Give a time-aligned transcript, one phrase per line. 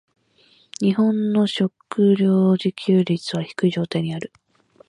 [0.81, 4.33] 日本の食糧自給率は低い状態にある。